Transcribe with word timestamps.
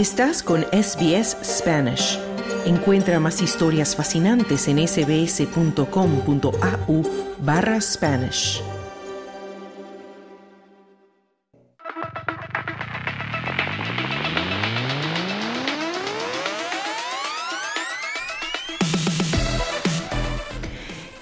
Estás 0.00 0.42
con 0.42 0.62
SBS 0.72 1.36
Spanish. 1.44 2.18
Encuentra 2.64 3.20
más 3.20 3.42
historias 3.42 3.94
fascinantes 3.94 4.66
en 4.66 4.78
sbs.com.au 4.88 5.82
barra 7.40 7.78
Spanish. 7.82 8.62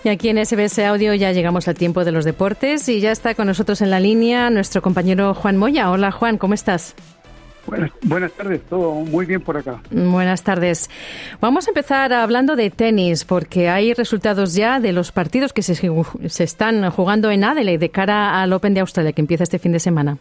Y 0.04 0.08
aquí 0.08 0.28
en 0.28 0.46
SBS 0.46 0.78
Audio 0.86 1.14
ya 1.14 1.32
llegamos 1.32 1.66
al 1.66 1.74
tiempo 1.74 2.04
de 2.04 2.12
los 2.12 2.24
deportes 2.24 2.88
y 2.88 3.00
ya 3.00 3.10
está 3.10 3.34
con 3.34 3.48
nosotros 3.48 3.80
en 3.82 3.90
la 3.90 3.98
línea 3.98 4.50
nuestro 4.50 4.82
compañero 4.82 5.34
Juan 5.34 5.56
Moya. 5.56 5.90
Hola 5.90 6.12
Juan, 6.12 6.38
¿cómo 6.38 6.54
estás? 6.54 6.94
Buenas, 8.02 8.32
tardes, 8.32 8.62
todo 8.68 8.94
muy 8.94 9.26
bien 9.26 9.40
por 9.40 9.56
acá. 9.56 9.80
Buenas 9.90 10.42
tardes. 10.42 10.88
Vamos 11.40 11.66
a 11.66 11.70
empezar 11.70 12.12
hablando 12.12 12.56
de 12.56 12.70
tenis, 12.70 13.24
porque 13.24 13.68
hay 13.68 13.94
resultados 13.94 14.54
ya 14.54 14.80
de 14.80 14.92
los 14.92 15.12
partidos 15.12 15.52
que 15.52 15.62
se, 15.62 15.74
se 15.74 16.44
están 16.44 16.90
jugando 16.90 17.30
en 17.30 17.44
Adelaide 17.44 17.78
de 17.78 17.90
cara 17.90 18.40
al 18.40 18.52
Open 18.52 18.74
de 18.74 18.80
Australia, 18.80 19.12
que 19.12 19.20
empieza 19.20 19.44
este 19.44 19.58
fin 19.58 19.72
de 19.72 19.80
semana. 19.80 20.18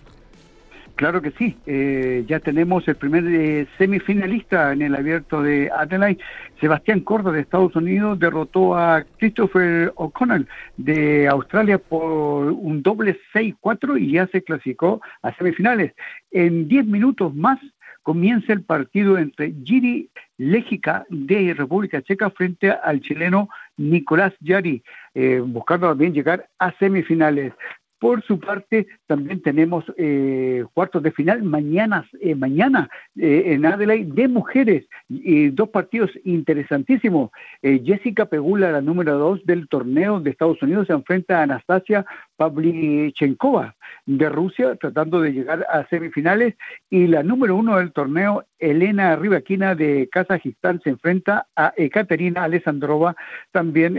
Claro 0.98 1.22
que 1.22 1.30
sí, 1.38 1.56
eh, 1.68 2.26
ya 2.28 2.40
tenemos 2.40 2.88
el 2.88 2.96
primer 2.96 3.24
eh, 3.28 3.68
semifinalista 3.78 4.74
en 4.74 4.82
el 4.82 4.96
abierto 4.96 5.44
de 5.44 5.70
Adelaide. 5.70 6.20
Sebastián 6.60 7.02
Corda 7.02 7.32
de 7.32 7.42
Estados 7.42 7.76
Unidos 7.76 8.18
derrotó 8.18 8.76
a 8.76 9.06
Christopher 9.18 9.94
O'Connell 9.96 10.48
de 10.78 11.28
Australia 11.28 11.78
por 11.78 12.52
un 12.52 12.82
doble 12.82 13.20
6-4 13.32 14.02
y 14.02 14.14
ya 14.14 14.26
se 14.26 14.44
clasificó 14.44 15.00
a 15.22 15.36
semifinales. 15.36 15.94
En 16.32 16.68
10 16.68 16.88
minutos 16.88 17.36
más 17.36 17.60
comienza 18.02 18.54
el 18.54 18.64
partido 18.64 19.20
entre 19.20 19.54
Giri 19.64 20.10
Légica 20.38 21.06
de 21.10 21.54
República 21.54 22.02
Checa 22.02 22.32
frente 22.32 22.72
al 22.72 23.02
chileno 23.02 23.50
Nicolás 23.76 24.34
Yari, 24.40 24.82
eh, 25.14 25.42
buscando 25.46 25.90
también 25.90 26.14
llegar 26.14 26.48
a 26.58 26.72
semifinales. 26.80 27.54
Por 28.00 28.24
su 28.24 28.40
parte, 28.40 28.88
también 29.08 29.42
tenemos 29.42 29.84
eh, 29.98 30.64
cuartos 30.74 31.02
de 31.02 31.12
final 31.12 31.42
mañana, 31.42 32.08
eh, 32.22 32.36
mañana 32.36 32.90
eh, 33.16 33.44
en 33.48 33.66
Adelaide 33.66 34.14
de 34.14 34.28
mujeres, 34.28 34.86
dos 35.10 35.70
partidos 35.70 36.12
interesantísimos. 36.24 37.32
Jessica 37.62 38.26
Pegula, 38.26 38.72
la 38.72 38.82
número 38.82 39.18
dos 39.18 39.44
del 39.46 39.68
torneo 39.68 40.20
de 40.20 40.30
Estados 40.30 40.62
Unidos, 40.62 40.88
se 40.88 40.94
enfrenta 40.94 41.40
a 41.40 41.44
Anastasia 41.44 42.06
Pavlichenkova 42.38 43.76
de 44.06 44.30
Rusia, 44.30 44.76
tratando 44.76 45.22
de 45.22 45.34
llegar 45.34 45.66
a 45.70 45.86
semifinales, 45.88 46.56
y 46.90 47.08
la 47.08 47.24
número 47.24 47.56
uno 47.56 47.78
del 47.78 47.92
torneo, 47.92 48.46
Elena 48.60 49.16
Rivaquina 49.16 49.76
de 49.76 50.08
Kazajistán, 50.12 50.82
se 50.82 50.92
enfrenta 50.92 51.48
a 51.56 51.74
Ekaterina 51.76 52.44
Alessandrova, 52.44 53.16
también 53.52 53.96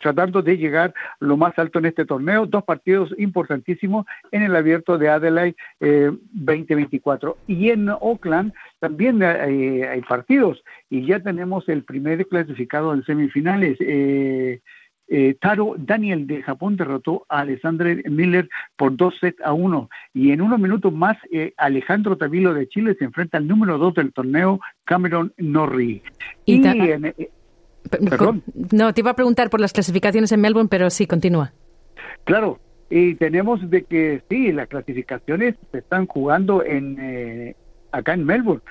tratando 0.00 0.42
de 0.42 0.56
llegar 0.56 0.94
lo 1.20 1.36
más 1.36 1.58
alto 1.58 1.78
en 1.78 1.86
este 1.86 2.04
torneo. 2.04 2.46
Dos 2.46 2.64
partidos 2.64 3.14
importantísimos 3.18 4.06
en 4.32 4.42
el 4.42 4.56
abierto 4.56 4.98
de 4.98 5.08
Adelaide 5.08 5.56
2024. 5.80 7.30
Eh, 7.30 7.52
y 7.52 7.70
en 7.70 7.88
Oakland 7.88 8.52
también 8.80 9.22
hay, 9.22 10.02
partidos 10.08 10.62
y 10.90 11.06
ya 11.06 11.20
tenemos 11.20 11.68
el 11.68 11.84
primer 11.84 12.26
clasificado 12.26 12.92
en 12.92 13.04
semifinales. 13.04 13.76
Eh, 13.80 14.60
eh, 15.08 15.36
Taro 15.40 15.74
Daniel 15.78 16.26
de 16.26 16.42
Japón 16.42 16.76
derrotó 16.76 17.26
a 17.28 17.40
Alexandre 17.40 18.02
Miller 18.08 18.48
por 18.76 18.96
dos 18.96 19.14
sets 19.20 19.40
a 19.42 19.52
uno. 19.52 19.90
Y 20.12 20.30
en 20.32 20.40
unos 20.40 20.58
minutos 20.58 20.92
más, 20.92 21.16
Alejandro 21.56 22.16
Tavilo 22.16 22.54
de 22.54 22.68
Chile 22.68 22.96
se 22.98 23.04
enfrenta 23.04 23.38
al 23.38 23.46
número 23.46 23.78
dos 23.78 23.94
del 23.94 24.12
torneo, 24.12 24.60
Cameron 24.84 25.32
Norrie. 25.36 26.02
Y, 26.46 26.62
perdón. 27.90 28.42
No, 28.72 28.92
te 28.92 29.00
iba 29.00 29.10
a 29.10 29.16
preguntar 29.16 29.50
por 29.50 29.60
las 29.60 29.72
clasificaciones 29.72 30.32
en 30.32 30.40
Melbourne, 30.40 30.68
pero 30.70 30.90
sí, 30.90 31.06
continúa. 31.06 31.52
Claro, 32.24 32.58
y 32.90 33.14
tenemos 33.16 33.68
de 33.70 33.82
que 33.82 34.22
sí, 34.28 34.52
las 34.52 34.68
clasificaciones 34.68 35.56
se 35.72 35.78
están 35.78 36.06
jugando 36.06 36.64
en 36.64 36.96
eh, 37.00 37.56
acá 37.92 38.14
en 38.14 38.24
Melbourne. 38.24 38.62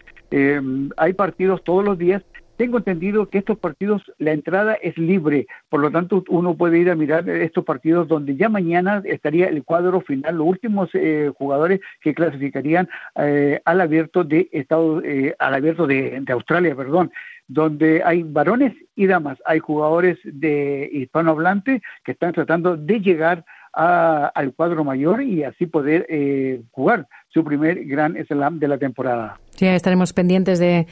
Hay 0.98 1.14
partidos 1.14 1.64
todos 1.64 1.86
los 1.86 1.98
días. 1.98 2.24
Tengo 2.58 2.78
entendido 2.78 3.30
que 3.30 3.40
estos 3.40 3.58
partidos, 3.58 4.04
la 4.20 4.32
entrada 4.32 4.76
es 4.76 4.98
libre, 4.98 5.48
por 5.70 5.80
lo 5.80 5.92
tanto 5.92 6.24
uno 6.30 6.56
puede 6.56 6.80
ir 6.80 6.90
a 6.90 6.96
mirar 6.96 7.28
estos 7.28 7.66
partidos 7.66 8.08
donde 8.08 8.36
ya 8.36 8.50
mañana 8.50 9.02
estaría 9.06 9.48
el 9.48 9.64
cuadro 9.64 10.02
final, 10.02 10.38
los 10.38 10.48
últimos 10.48 10.90
eh, 10.94 11.32
jugadores 11.36 11.80
que 12.02 12.14
clasificarían 12.14 12.88
eh, 13.16 13.60
al 13.66 13.82
abierto 13.82 14.24
de 14.24 14.50
Estados, 14.52 15.04
al 15.40 15.54
abierto 15.54 15.88
de, 15.88 16.20
de 16.22 16.34
Australia, 16.34 16.76
perdón 16.76 17.12
donde 17.48 18.02
hay 18.04 18.24
varones 18.24 18.74
y 18.96 19.06
damas, 19.06 19.38
hay 19.46 19.60
jugadores 19.60 20.18
de 20.24 20.90
hispanohablante 20.92 21.82
que 22.04 22.14
están 22.14 22.34
tratando 22.34 22.78
de 22.78 23.00
llegar 23.02 23.46
al 23.74 24.54
cuadro 24.54 24.84
mayor 24.84 25.24
y 25.24 25.44
así 25.44 25.66
poder 25.66 26.06
eh, 26.10 26.62
jugar 26.72 27.08
su 27.30 27.44
primer 27.44 27.84
gran 27.86 28.16
slam 28.28 28.60
de 28.60 28.68
la 28.68 28.78
temporada. 28.78 29.40
Sí, 29.56 29.66
estaremos 29.66 30.14
pendientes 30.14 30.60
de, 30.60 30.88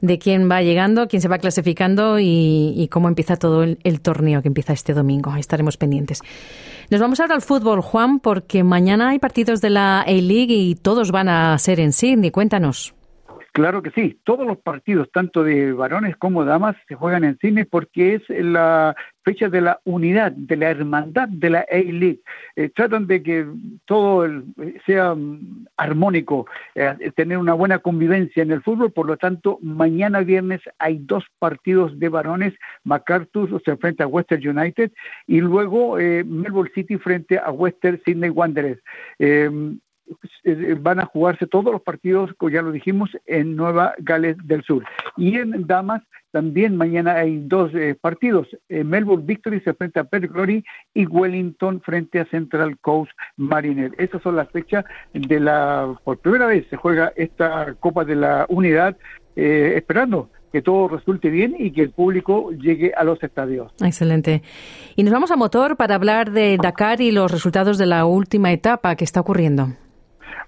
de 0.00 0.18
quién 0.18 0.50
va 0.50 0.62
llegando, 0.62 1.08
quién 1.08 1.22
se 1.22 1.28
va 1.28 1.38
clasificando 1.38 2.18
y, 2.20 2.88
cómo 2.90 3.08
empieza 3.08 3.36
todo 3.36 3.62
el, 3.62 4.00
torneo 4.00 4.42
que 4.42 4.48
empieza 4.48 4.72
este 4.72 4.94
domingo. 4.94 5.34
estaremos 5.36 5.76
pendientes. 5.76 6.20
Nos 6.90 7.00
vamos 7.00 7.20
ahora 7.20 7.34
al 7.34 7.42
fútbol, 7.42 7.80
Juan, 7.80 8.20
porque 8.20 8.62
mañana 8.64 9.10
hay 9.10 9.18
partidos 9.18 9.60
de 9.60 9.70
la 9.70 10.00
A-League 10.02 10.54
y 10.54 10.74
todos 10.74 11.10
van 11.10 11.28
a 11.28 11.56
ser 11.58 11.80
en 11.80 11.92
Sydney. 11.92 12.30
Cuéntanos. 12.30 12.94
Claro 13.54 13.82
que 13.82 13.92
sí, 13.92 14.18
todos 14.24 14.44
los 14.44 14.58
partidos, 14.58 15.12
tanto 15.12 15.44
de 15.44 15.72
varones 15.72 16.16
como 16.16 16.44
damas, 16.44 16.74
se 16.88 16.96
juegan 16.96 17.22
en 17.22 17.38
cine 17.38 17.64
porque 17.64 18.16
es 18.16 18.22
la 18.28 18.96
fecha 19.22 19.48
de 19.48 19.60
la 19.60 19.78
unidad, 19.84 20.32
de 20.32 20.56
la 20.56 20.70
hermandad 20.70 21.28
de 21.28 21.50
la 21.50 21.60
A-League. 21.70 22.20
Eh, 22.56 22.68
tratan 22.70 23.06
de 23.06 23.22
que 23.22 23.46
todo 23.84 24.28
sea 24.84 25.14
mm, 25.14 25.66
armónico, 25.76 26.48
eh, 26.74 27.12
tener 27.14 27.38
una 27.38 27.54
buena 27.54 27.78
convivencia 27.78 28.42
en 28.42 28.50
el 28.50 28.60
fútbol, 28.60 28.90
por 28.90 29.06
lo 29.06 29.16
tanto, 29.16 29.60
mañana 29.62 30.22
viernes 30.22 30.60
hay 30.80 30.98
dos 30.98 31.22
partidos 31.38 31.96
de 32.00 32.08
varones, 32.08 32.54
MacArthur 32.82 33.62
se 33.64 33.70
enfrenta 33.70 34.02
a 34.02 34.08
Western 34.08 34.58
United 34.58 34.90
y 35.28 35.40
luego 35.40 36.00
eh, 36.00 36.24
Melbourne 36.24 36.72
City 36.74 36.98
frente 36.98 37.38
a 37.38 37.52
Western 37.52 38.02
Sydney 38.04 38.30
Wanderers. 38.30 38.80
Eh, 40.44 40.76
van 40.78 41.00
a 41.00 41.06
jugarse 41.06 41.46
todos 41.46 41.72
los 41.72 41.82
partidos, 41.82 42.30
como 42.36 42.50
ya 42.50 42.62
lo 42.62 42.70
dijimos, 42.70 43.10
en 43.26 43.56
Nueva 43.56 43.94
Gales 43.98 44.36
del 44.44 44.62
Sur. 44.62 44.84
Y 45.16 45.36
en 45.36 45.66
Damas 45.66 46.02
también 46.32 46.76
mañana 46.76 47.14
hay 47.14 47.38
dos 47.38 47.72
eh, 47.74 47.96
partidos. 47.98 48.48
Eh, 48.68 48.84
Melbourne 48.84 49.24
Victory 49.24 49.60
se 49.60 49.70
enfrenta 49.70 50.00
a 50.00 50.04
Perth 50.04 50.30
Glory 50.30 50.64
y 50.92 51.06
Wellington 51.06 51.80
frente 51.80 52.20
a 52.20 52.26
Central 52.26 52.78
Coast 52.80 53.12
Mariner. 53.36 53.92
Esas 53.98 54.20
son 54.22 54.36
las 54.36 54.50
fechas 54.50 54.84
de 55.14 55.40
la, 55.40 55.94
por 56.04 56.18
primera 56.18 56.46
vez 56.46 56.66
se 56.68 56.76
juega 56.76 57.12
esta 57.16 57.74
Copa 57.80 58.04
de 58.04 58.16
la 58.16 58.46
Unidad, 58.48 58.96
esperando 59.36 60.30
que 60.52 60.62
todo 60.62 60.88
resulte 60.88 61.30
bien 61.30 61.56
y 61.58 61.72
que 61.72 61.82
el 61.82 61.90
público 61.90 62.52
llegue 62.52 62.92
a 62.94 63.02
los 63.02 63.20
estadios. 63.22 63.72
Excelente. 63.82 64.42
Y 64.94 65.02
nos 65.02 65.12
vamos 65.12 65.30
a 65.32 65.36
motor 65.36 65.76
para 65.76 65.96
hablar 65.96 66.30
de 66.30 66.56
Dakar 66.62 67.00
y 67.00 67.10
los 67.10 67.32
resultados 67.32 67.78
de 67.78 67.86
la 67.86 68.04
última 68.04 68.52
etapa 68.52 68.94
que 68.94 69.04
está 69.04 69.20
ocurriendo. 69.20 69.70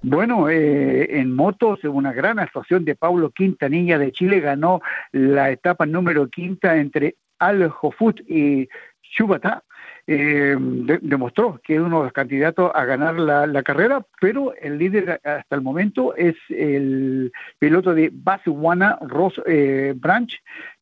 Bueno, 0.02 0.48
eh, 0.48 1.18
en 1.18 1.34
motos, 1.34 1.82
una 1.84 2.12
gran 2.12 2.38
actuación 2.38 2.84
de 2.84 2.94
Paulo 2.94 3.30
Quintanilla 3.30 3.98
de 3.98 4.12
Chile 4.12 4.40
ganó 4.40 4.80
la 5.12 5.50
etapa 5.50 5.86
número 5.86 6.28
quinta 6.28 6.76
entre 6.76 7.16
Al 7.38 7.72
Hofut 7.80 8.20
y 8.28 8.68
Chubata. 9.02 9.62
Eh, 10.08 10.56
demostró 11.02 11.60
que 11.64 11.74
es 11.74 11.80
uno 11.80 11.98
de 11.98 12.04
los 12.04 12.12
candidatos 12.12 12.70
a 12.72 12.84
ganar 12.84 13.18
la, 13.18 13.62
carrera, 13.64 14.06
pero 14.20 14.54
el 14.54 14.78
líder 14.78 15.20
hasta 15.24 15.56
el 15.56 15.62
momento 15.62 16.14
es 16.14 16.36
el 16.48 17.32
piloto 17.58 17.92
de 17.92 18.10
Basuana 18.12 18.98
Ross 19.00 19.40
eh, 19.46 19.94
Branch, 19.96 20.32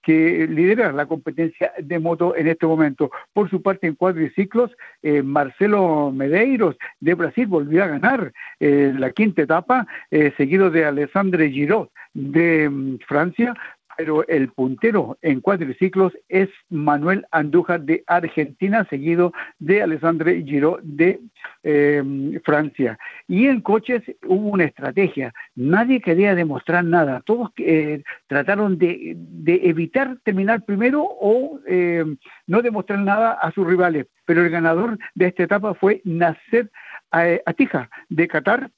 que 0.04 0.46
lidera 0.48 0.92
la 0.92 1.06
competencia 1.06 1.72
de 1.78 1.98
moto 1.98 2.36
en 2.36 2.46
este 2.46 2.66
momento. 2.66 3.10
Por 3.32 3.48
su 3.50 3.62
parte, 3.62 3.86
en 3.86 3.94
cuadriciclos, 3.94 4.70
eh, 5.02 5.22
Marcelo 5.22 6.12
Medeiros 6.12 6.76
de 7.00 7.14
Brasil 7.14 7.46
volvió 7.46 7.82
a 7.82 7.88
ganar 7.88 8.32
eh, 8.60 8.92
la 8.96 9.10
quinta 9.10 9.42
etapa, 9.42 9.86
eh, 10.10 10.32
seguido 10.36 10.70
de 10.70 10.84
Alessandre 10.84 11.50
Giraud 11.50 11.88
de 12.12 12.68
mm, 12.68 12.98
Francia, 13.08 13.54
pero 13.96 14.26
el 14.28 14.48
puntero 14.48 15.18
en 15.22 15.40
cuadriciclos 15.40 16.12
es 16.28 16.48
Manuel 16.70 17.26
Andújar 17.30 17.82
de 17.82 18.04
Argentina, 18.06 18.86
seguido 18.88 19.32
de 19.58 19.82
Alessandre 19.82 20.42
Giro 20.42 20.78
de 20.82 21.20
em, 21.62 22.40
Francia. 22.42 22.98
Y 23.28 23.46
en 23.46 23.60
coches 23.60 24.02
hubo 24.26 24.50
una 24.50 24.64
estrategia, 24.64 25.32
nadie 25.54 26.00
quería 26.00 26.34
demostrar 26.34 26.84
nada, 26.84 27.22
todos 27.24 27.50
eh, 27.58 28.02
trataron 28.26 28.78
de, 28.78 29.16
evitar 29.46 30.18
terminar 30.24 30.64
primero 30.64 31.02
o 31.02 31.60
em, 31.66 32.16
no 32.46 32.62
demostrar 32.62 32.98
nada 32.98 33.32
a 33.32 33.50
sus 33.52 33.66
rivales, 33.66 34.06
pero 34.24 34.42
el 34.42 34.50
ganador 34.50 34.98
de 35.14 35.26
esta 35.26 35.44
etapa 35.44 35.74
fue 35.74 36.00
Nasser 36.04 36.70
Atija 37.10 37.90
de 38.08 38.26
Qatar, 38.28 38.70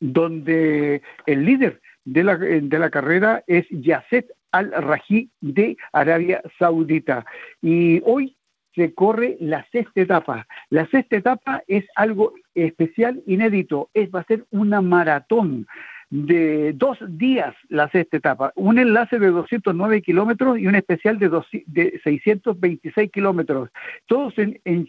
donde 0.00 1.02
el 1.26 1.44
líder 1.44 1.80
de 2.04 2.24
la, 2.24 2.36
de 2.36 2.78
la 2.78 2.90
carrera 2.90 3.42
es 3.46 3.66
Yasset 3.70 4.30
Al-Raji 4.52 5.30
de 5.40 5.76
Arabia 5.92 6.42
Saudita. 6.58 7.24
Y 7.62 8.00
hoy 8.04 8.36
se 8.74 8.94
corre 8.94 9.36
la 9.40 9.66
sexta 9.72 10.00
etapa. 10.00 10.46
La 10.70 10.86
sexta 10.86 11.16
etapa 11.16 11.62
es 11.66 11.84
algo 11.96 12.34
especial, 12.54 13.22
inédito, 13.26 13.90
es, 13.94 14.08
va 14.10 14.20
a 14.20 14.24
ser 14.24 14.44
una 14.50 14.80
maratón 14.80 15.66
de 16.10 16.72
dos 16.74 16.98
días 17.06 17.54
la 17.68 17.90
sexta 17.90 18.16
etapa, 18.16 18.52
un 18.56 18.78
enlace 18.78 19.18
de 19.18 19.28
209 19.28 20.00
kilómetros 20.00 20.58
y 20.58 20.66
un 20.66 20.74
especial 20.74 21.18
de, 21.18 21.28
de 21.66 22.00
626 22.02 23.10
kilómetros, 23.10 23.68
todos 24.06 24.36
en, 24.38 24.60
en. 24.64 24.86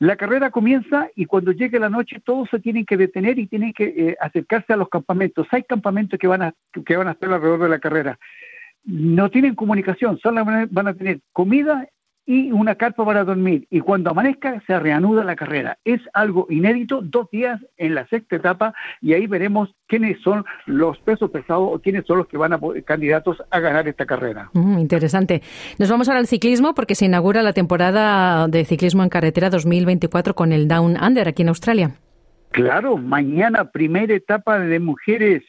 La 0.00 0.16
carrera 0.16 0.50
comienza 0.50 1.10
y 1.14 1.26
cuando 1.26 1.52
llegue 1.52 1.78
la 1.78 1.90
noche 1.90 2.22
todos 2.24 2.48
se 2.50 2.58
tienen 2.58 2.86
que 2.86 2.96
detener 2.96 3.38
y 3.38 3.46
tienen 3.46 3.74
que 3.74 3.84
eh, 3.84 4.16
acercarse 4.18 4.72
a 4.72 4.76
los 4.76 4.88
campamentos. 4.88 5.46
Hay 5.50 5.62
campamentos 5.64 6.18
que 6.18 6.26
van 6.26 6.40
a 6.40 6.54
que 6.86 6.96
van 6.96 7.08
a 7.08 7.12
estar 7.12 7.30
alrededor 7.30 7.60
de 7.60 7.68
la 7.68 7.78
carrera. 7.78 8.18
No 8.82 9.30
tienen 9.30 9.54
comunicación, 9.54 10.18
solo 10.18 10.42
van 10.44 10.88
a 10.88 10.94
tener 10.94 11.20
comida 11.32 11.86
y 12.30 12.52
una 12.52 12.76
carpa 12.76 13.04
para 13.04 13.24
dormir. 13.24 13.66
Y 13.70 13.80
cuando 13.80 14.10
amanezca 14.10 14.62
se 14.64 14.78
reanuda 14.78 15.24
la 15.24 15.34
carrera. 15.34 15.78
Es 15.84 16.00
algo 16.12 16.46
inédito, 16.48 17.00
dos 17.02 17.28
días 17.32 17.60
en 17.76 17.96
la 17.96 18.06
sexta 18.06 18.36
etapa 18.36 18.72
y 19.00 19.14
ahí 19.14 19.26
veremos 19.26 19.74
quiénes 19.88 20.20
son 20.22 20.44
los 20.64 20.96
pesos 20.98 21.28
pesados 21.32 21.68
o 21.72 21.80
quiénes 21.80 22.06
son 22.06 22.18
los 22.18 22.28
que 22.28 22.36
van 22.36 22.52
a 22.52 22.60
candidatos 22.84 23.42
a 23.50 23.58
ganar 23.58 23.88
esta 23.88 24.06
carrera. 24.06 24.48
Mm, 24.52 24.78
interesante. 24.78 25.42
Nos 25.80 25.90
vamos 25.90 26.08
ahora 26.08 26.20
al 26.20 26.28
ciclismo 26.28 26.72
porque 26.72 26.94
se 26.94 27.06
inaugura 27.06 27.42
la 27.42 27.52
temporada 27.52 28.46
de 28.46 28.64
ciclismo 28.64 29.02
en 29.02 29.08
carretera 29.08 29.50
2024 29.50 30.36
con 30.36 30.52
el 30.52 30.68
Down 30.68 30.98
Under 31.02 31.26
aquí 31.26 31.42
en 31.42 31.48
Australia. 31.48 31.90
Claro, 32.52 32.96
mañana 32.96 33.72
primera 33.72 34.14
etapa 34.14 34.60
de 34.60 34.78
mujeres 34.78 35.42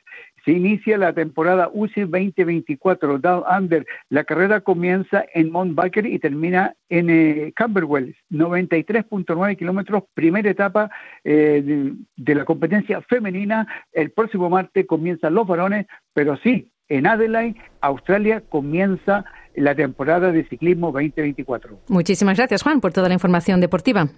se 0.46 0.52
inicia 0.52 0.98
la 0.98 1.14
temporada 1.14 1.70
UCI 1.74 2.02
2024 2.02 3.20
Down 3.20 3.44
Under. 3.58 3.86
La 4.10 4.24
carrera 4.24 4.62
comienza 4.62 5.26
en 5.34 5.52
Mount 5.52 5.76
Baker 5.76 6.06
y 6.06 6.20
termina 6.20 6.74
en 6.90 7.10
eh, 7.10 7.54
Camberwell, 7.56 8.16
93.9 8.32 9.58
kilómetros, 9.58 10.04
primera 10.14 10.50
etapa 10.50 10.90
eh, 11.24 11.94
de, 12.16 12.36
la 12.36 12.46
competencia 12.46 13.02
femenina. 13.02 13.68
El 13.92 14.12
próximo 14.12 14.50
martes 14.50 14.86
comienzan 14.88 15.36
los 15.36 15.48
varones, 15.48 15.88
pero 16.14 16.38
sí, 16.38 16.72
en 16.90 17.08
Adelaide, 17.08 17.60
Australia, 17.82 18.42
comienza 18.50 19.26
la 19.56 19.76
temporada 19.76 20.32
de 20.32 20.48
ciclismo 20.48 20.92
2024. 20.92 21.80
Muchísimas 21.88 22.38
gracias, 22.38 22.64
Juan, 22.64 22.82
por 22.82 22.94
toda 22.94 23.08
la 23.08 23.14
información 23.14 23.62
deportiva. 23.62 24.10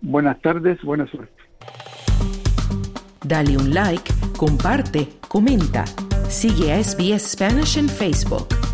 Buenas 0.00 0.40
tardes, 0.40 0.80
buena 0.82 1.06
suerte. 1.08 1.34
Dale 3.24 3.56
un 3.56 3.74
like, 3.74 4.10
comparte, 4.38 5.08
comenta. 5.28 5.84
Sigue 6.28 6.72
a 6.72 6.82
SBS 6.82 7.32
Spanish 7.32 7.76
en 7.76 7.88
Facebook. 7.88 8.67